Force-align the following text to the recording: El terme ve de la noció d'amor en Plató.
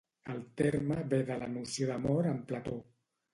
El 0.35 0.37
terme 0.61 0.97
ve 1.11 1.19
de 1.27 1.37
la 1.43 1.49
noció 1.59 1.91
d'amor 1.91 2.31
en 2.33 2.41
Plató. 2.53 2.75